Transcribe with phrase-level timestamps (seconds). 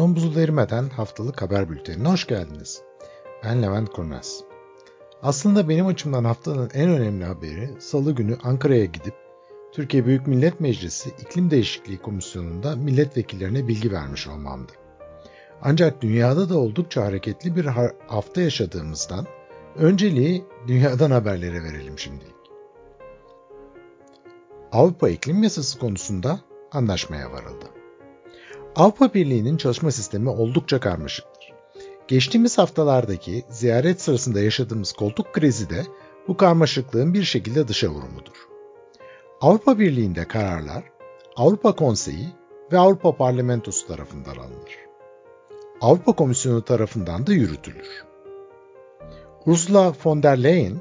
[0.00, 2.82] Son buzul erimeden haftalık haber bültenine hoş geldiniz.
[3.44, 4.44] Ben Levent Kurnaz.
[5.22, 9.14] Aslında benim açımdan haftanın en önemli haberi salı günü Ankara'ya gidip
[9.72, 14.72] Türkiye Büyük Millet Meclisi İklim Değişikliği Komisyonu'nda milletvekillerine bilgi vermiş olmamdı.
[15.62, 17.64] Ancak dünyada da oldukça hareketli bir
[18.06, 19.26] hafta yaşadığımızdan
[19.76, 22.34] önceliği dünyadan haberlere verelim şimdilik.
[24.72, 26.40] Avrupa İklim Yasası konusunda
[26.72, 27.79] anlaşmaya varıldı.
[28.76, 31.52] Avrupa Birliği'nin çalışma sistemi oldukça karmaşıktır.
[32.08, 35.82] Geçtiğimiz haftalardaki ziyaret sırasında yaşadığımız koltuk krizi de
[36.28, 38.48] bu karmaşıklığın bir şekilde dışa vurumudur.
[39.40, 40.84] Avrupa Birliği'nde kararlar
[41.36, 42.28] Avrupa Konseyi
[42.72, 44.78] ve Avrupa Parlamentosu tarafından alınır.
[45.80, 48.04] Avrupa Komisyonu tarafından da yürütülür.
[49.46, 50.76] Ursula von der Leyen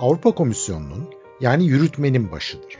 [0.00, 2.78] Avrupa Komisyonu'nun yani yürütmenin başıdır.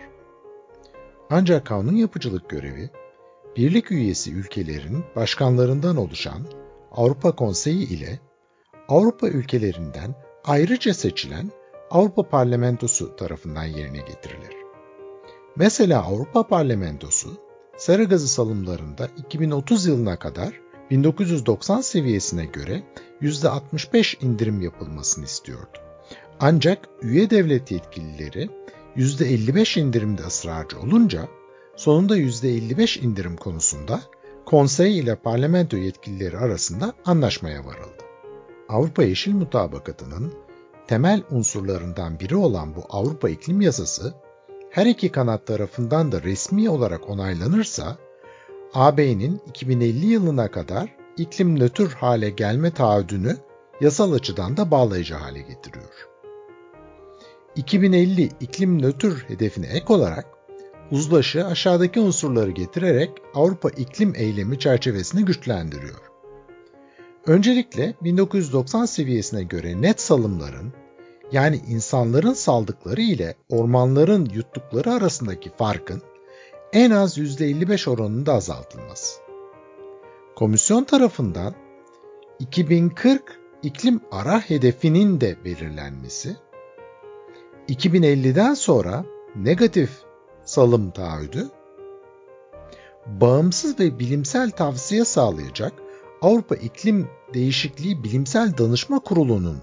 [1.30, 2.90] Ancak kanun yapıcılık görevi
[3.56, 6.46] birlik üyesi ülkelerin başkanlarından oluşan
[6.92, 8.20] Avrupa Konseyi ile
[8.88, 11.50] Avrupa ülkelerinden ayrıca seçilen
[11.90, 14.54] Avrupa Parlamentosu tarafından yerine getirilir.
[15.56, 17.28] Mesela Avrupa Parlamentosu,
[17.76, 22.82] sera gazı salımlarında 2030 yılına kadar 1990 seviyesine göre
[23.22, 25.78] %65 indirim yapılmasını istiyordu.
[26.40, 28.48] Ancak üye devlet yetkilileri
[28.96, 31.28] %55 indirimde ısrarcı olunca
[31.76, 34.00] sonunda %55 indirim konusunda
[34.46, 38.04] konsey ile parlamento yetkilileri arasında anlaşmaya varıldı.
[38.68, 40.32] Avrupa Yeşil Mutabakatı'nın
[40.86, 44.14] temel unsurlarından biri olan bu Avrupa İklim Yasası
[44.70, 47.96] her iki kanat tarafından da resmi olarak onaylanırsa
[48.74, 53.36] AB'nin 2050 yılına kadar iklim nötr hale gelme taahhüdünü
[53.80, 56.08] yasal açıdan da bağlayıcı hale getiriyor.
[57.56, 60.33] 2050 iklim nötr hedefine ek olarak
[60.90, 66.00] uzlaşı aşağıdaki unsurları getirerek Avrupa iklim eylemi çerçevesini güçlendiriyor.
[67.26, 70.72] Öncelikle 1990 seviyesine göre net salımların
[71.32, 76.02] yani insanların saldıkları ile ormanların yuttukları arasındaki farkın
[76.72, 79.20] en az %55 oranında azaltılması.
[80.36, 81.54] Komisyon tarafından
[82.38, 86.36] 2040 iklim ara hedefinin de belirlenmesi,
[87.68, 89.04] 2050'den sonra
[89.36, 89.90] negatif
[90.44, 91.50] salım taahhüdü,
[93.06, 95.72] bağımsız ve bilimsel tavsiye sağlayacak
[96.22, 99.58] Avrupa İklim Değişikliği Bilimsel Danışma Kurulu'nun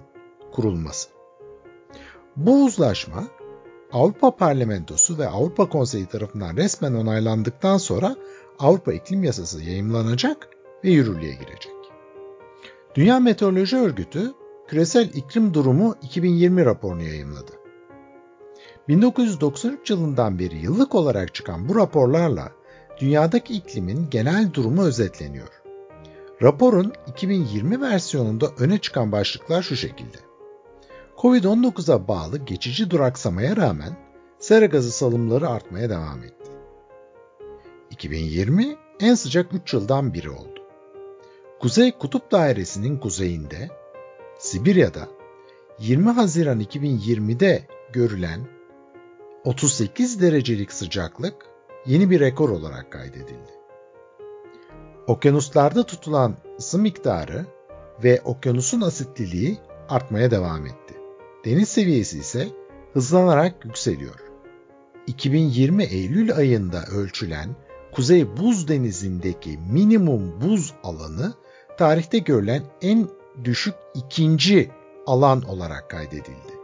[0.52, 1.10] kurulması.
[2.36, 3.24] Bu uzlaşma
[3.94, 8.16] Avrupa Parlamentosu ve Avrupa Konseyi tarafından resmen onaylandıktan sonra
[8.60, 10.50] Avrupa İklim Yasası yayımlanacak
[10.84, 11.74] ve yürürlüğe girecek.
[12.96, 14.34] Dünya Meteoroloji Örgütü
[14.68, 17.61] küresel iklim durumu 2020 raporunu yayımladı.
[18.88, 22.52] 1993 yılından beri yıllık olarak çıkan bu raporlarla
[23.00, 25.62] dünyadaki iklimin genel durumu özetleniyor.
[26.42, 30.18] Raporun 2020 versiyonunda öne çıkan başlıklar şu şekilde.
[31.18, 33.98] Covid-19'a bağlı geçici duraksamaya rağmen
[34.40, 36.52] sera gazı salımları artmaya devam etti.
[37.90, 40.60] 2020 en sıcak 3 yıldan biri oldu.
[41.60, 43.70] Kuzey Kutup Dairesi'nin kuzeyinde,
[44.40, 45.08] Sibirya'da
[45.80, 48.42] 20 Haziran 2020'de görülen
[49.46, 51.36] 38 derecelik sıcaklık
[51.86, 53.52] yeni bir rekor olarak kaydedildi.
[55.08, 57.46] Okyanuslarda tutulan ısı miktarı
[58.04, 59.58] ve okyanusun asitliliği
[59.90, 60.94] artmaya devam etti.
[61.46, 62.48] Deniz seviyesi ise
[62.94, 64.20] hızlanarak yükseliyor.
[65.08, 67.56] 2020 Eylül ayında ölçülen
[67.92, 71.34] Kuzey Buz Denizi'ndeki minimum buz alanı
[71.78, 73.10] tarihte görülen en
[73.44, 74.72] düşük ikinci
[75.08, 76.61] alan olarak kaydedildi.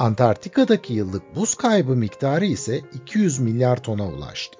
[0.00, 4.58] Antarktika'daki yıllık buz kaybı miktarı ise 200 milyar tona ulaştı.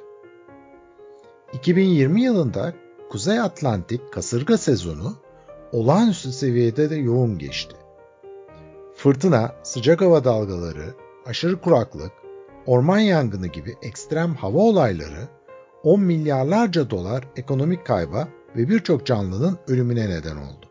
[1.52, 2.72] 2020 yılında
[3.10, 5.16] Kuzey Atlantik kasırga sezonu
[5.72, 7.76] olağanüstü seviyede de yoğun geçti.
[8.96, 10.94] Fırtına, sıcak hava dalgaları,
[11.26, 12.12] aşırı kuraklık,
[12.66, 15.28] orman yangını gibi ekstrem hava olayları
[15.82, 20.66] 10 milyarlarca dolar ekonomik kayba ve birçok canlının ölümüne neden oldu.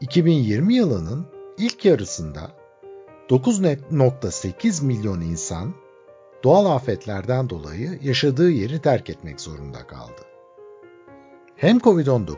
[0.00, 1.26] 2020 yılının
[1.58, 2.59] ilk yarısında
[3.30, 5.74] 9.8 milyon insan
[6.44, 10.20] doğal afetlerden dolayı yaşadığı yeri terk etmek zorunda kaldı.
[11.56, 12.36] Hem Covid-19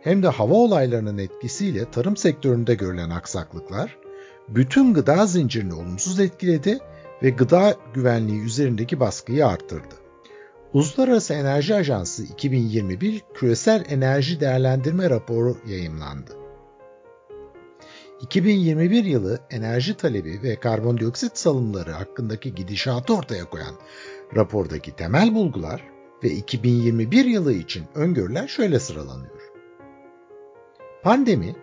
[0.00, 3.98] hem de hava olaylarının etkisiyle tarım sektöründe görülen aksaklıklar
[4.48, 6.78] bütün gıda zincirini olumsuz etkiledi
[7.22, 9.94] ve gıda güvenliği üzerindeki baskıyı arttırdı.
[10.72, 16.41] Uluslararası Enerji Ajansı 2021 Küresel Enerji Değerlendirme Raporu yayımlandı.
[18.22, 23.74] 2021 yılı enerji talebi ve karbondioksit salımları hakkındaki gidişatı ortaya koyan
[24.36, 25.84] rapordaki temel bulgular
[26.24, 29.40] ve 2021 yılı için öngörüler şöyle sıralanıyor.
[31.02, 31.56] Pandemi,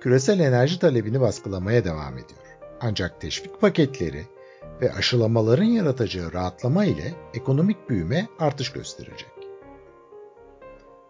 [0.00, 2.40] küresel enerji talebini baskılamaya devam ediyor.
[2.80, 4.26] Ancak teşvik paketleri
[4.80, 9.34] ve aşılamaların yaratacağı rahatlama ile ekonomik büyüme artış gösterecek.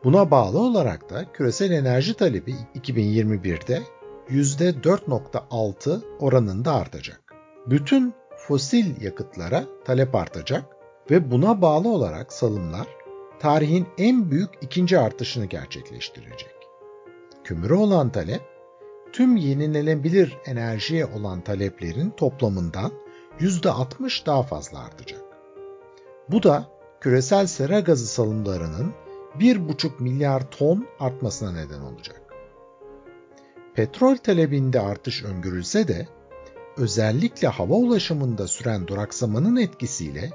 [0.04, 3.82] Buna bağlı olarak da küresel enerji talebi 2021'de
[4.30, 7.34] %4.6 oranında artacak.
[7.66, 10.64] Bütün fosil yakıtlara talep artacak
[11.10, 12.86] ve buna bağlı olarak salımlar
[13.40, 16.54] tarihin en büyük ikinci artışını gerçekleştirecek.
[17.44, 18.42] Kömüre olan talep,
[19.12, 22.92] tüm yenilenebilir enerjiye olan taleplerin toplamından
[23.40, 25.20] %60 daha fazla artacak.
[26.28, 26.66] Bu da
[27.00, 28.92] küresel sera gazı salımlarının
[29.38, 32.23] 1,5 milyar ton artmasına neden olacak.
[33.74, 36.08] Petrol talebinde artış öngörülse de
[36.76, 40.30] özellikle hava ulaşımında süren duraksamanın etkisiyle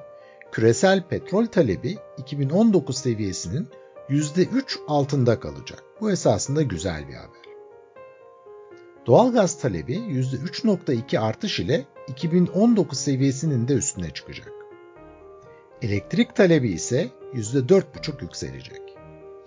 [0.52, 3.68] küresel petrol talebi 2019 seviyesinin
[4.10, 5.84] %3 altında kalacak.
[6.02, 7.50] Bu esasında güzel bir haber.
[9.06, 14.52] Doğalgaz talebi %3.2 artış ile 2019 seviyesinin de üstüne çıkacak.
[15.82, 18.82] Elektrik talebi ise %4.5 yükselecek.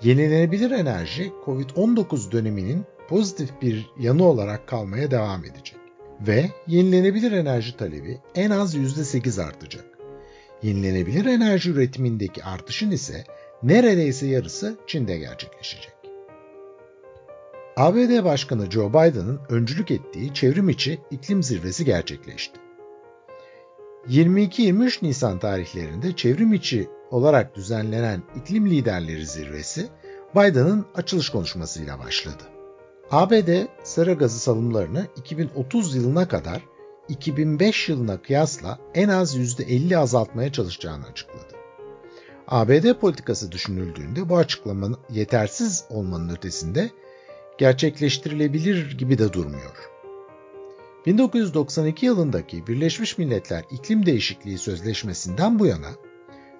[0.03, 5.77] Yenilenebilir enerji COVID-19 döneminin pozitif bir yanı olarak kalmaya devam edecek
[6.21, 9.85] ve yenilenebilir enerji talebi en az %8 artacak.
[10.63, 13.25] Yenilenebilir enerji üretimindeki artışın ise
[13.63, 15.93] neredeyse yarısı Çin'de gerçekleşecek.
[17.77, 22.61] ABD Başkanı Joe Biden'ın öncülük ettiği çevrim içi iklim zirvesi gerçekleşti.
[24.09, 29.89] 22-23 Nisan tarihlerinde çevrim içi olarak düzenlenen iklim liderleri zirvesi
[30.35, 32.43] Biden'ın açılış konuşmasıyla başladı.
[33.13, 36.63] ABD sera gazı salımlarını 2030 yılına kadar
[37.09, 41.55] 2005 yılına kıyasla en az %50 azaltmaya çalışacağını açıkladı.
[42.49, 46.91] ABD politikası düşünüldüğünde bu açıklamanın yetersiz olmanın ötesinde
[47.59, 49.91] gerçekleştirilebilir gibi de durmuyor.
[51.07, 55.91] 1992 yılındaki Birleşmiş Milletler İklim Değişikliği Sözleşmesi'nden bu yana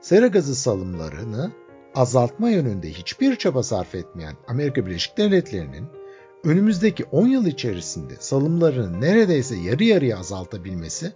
[0.01, 1.53] sera gazı salımlarını
[1.95, 6.02] azaltma yönünde hiçbir çaba sarf etmeyen Amerika Birleşik Devletleri'nin
[6.45, 11.13] önümüzdeki 10 yıl içerisinde salımlarını neredeyse yarı yarıya azaltabilmesi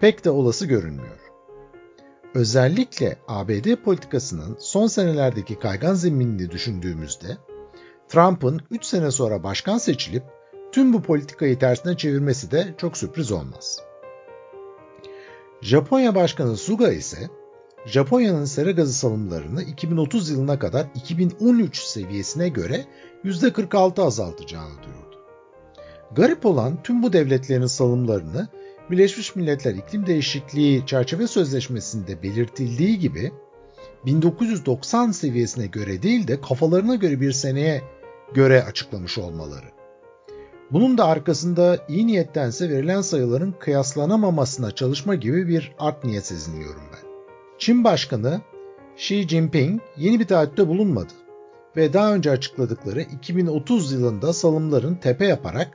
[0.00, 1.18] pek de olası görünmüyor.
[2.34, 7.36] Özellikle ABD politikasının son senelerdeki kaygan zeminini düşündüğümüzde
[8.08, 10.24] Trump'ın 3 sene sonra başkan seçilip
[10.72, 13.80] tüm bu politikayı tersine çevirmesi de çok sürpriz olmaz.
[15.60, 17.30] Japonya Başkanı Suga ise
[17.86, 22.84] Japonya'nın sera gazı salımlarını 2030 yılına kadar 2013 seviyesine göre
[23.24, 25.18] %46 azaltacağını duyurdu.
[26.12, 28.48] Garip olan tüm bu devletlerin salımlarını
[28.90, 33.32] Birleşmiş Milletler İklim Değişikliği Çerçeve Sözleşmesi'nde belirtildiği gibi
[34.06, 37.82] 1990 seviyesine göre değil de kafalarına göre bir seneye
[38.34, 39.66] göre açıklamış olmaları.
[40.70, 47.11] Bunun da arkasında iyi niyettense verilen sayıların kıyaslanamamasına çalışma gibi bir art niyet sezinliyorum ben.
[47.62, 48.40] Çin Başkanı
[48.96, 51.12] Xi Jinping yeni bir taahhütte bulunmadı
[51.76, 55.68] ve daha önce açıkladıkları 2030 yılında salımların tepe yaparak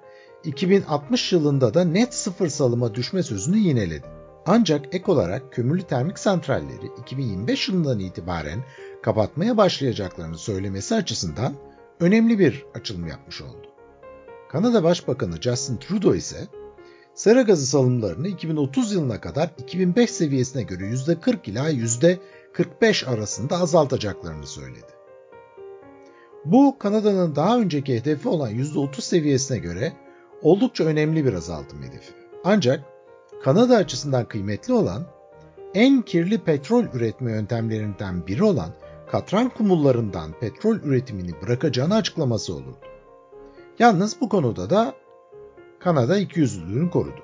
[0.44, 4.08] 2060 yılında da net sıfır salıma düşme sözünü yineledi.
[4.46, 8.64] Ancak ek olarak kömürlü termik santralleri 2025 yılından itibaren
[9.04, 11.54] kapatmaya başlayacaklarını söylemesi açısından
[12.00, 13.68] önemli bir açılım yapmış oldu.
[14.52, 16.48] Kanada Başbakanı Justin Trudeau ise
[17.18, 24.88] sera gazı salımlarını 2030 yılına kadar 2005 seviyesine göre %40 ila %45 arasında azaltacaklarını söyledi.
[26.46, 29.94] Bu Kanada'nın daha önceki hedefi olan %30 seviyesine göre
[30.42, 32.14] oldukça önemli bir azaltım hedefi.
[32.44, 32.84] Ancak
[33.44, 35.08] Kanada açısından kıymetli olan
[35.74, 38.70] en kirli petrol üretme yöntemlerinden biri olan
[39.12, 42.78] katran kumullarından petrol üretimini bırakacağını açıklaması olurdu.
[43.80, 44.94] Yalnız bu konuda da
[45.80, 47.22] Kanada ikiyüzlülüğünü korudu.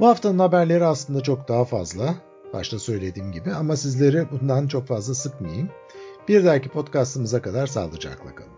[0.00, 2.14] Bu haftanın haberleri aslında çok daha fazla.
[2.52, 5.70] Başta söylediğim gibi ama sizleri bundan çok fazla sıkmayayım.
[6.28, 8.54] Bir dahaki podcastımıza kadar sağlıcakla kalın.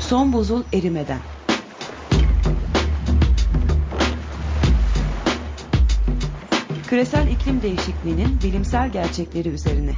[0.00, 1.18] Son buzul erimeden
[6.92, 9.92] Küresel iklim değişikliğinin bilimsel gerçekleri üzerine.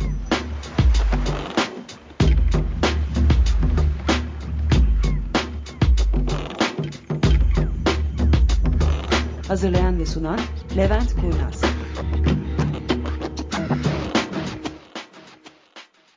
[9.48, 10.40] Hazırlayan ve sunan
[10.76, 11.73] Levent Kurnaz.